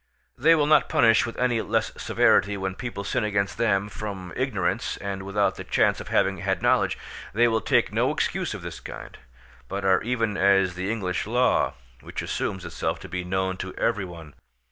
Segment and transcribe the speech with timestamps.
[0.35, 4.97] They will not punish with any less severity when people sin against them from ignorance,
[4.97, 6.97] and without the chance of having had knowledge;
[7.33, 9.15] they will take no excuses of this kind,
[9.67, 14.03] but are even as the English law, which assumes itself to be known to every
[14.05, 14.33] one.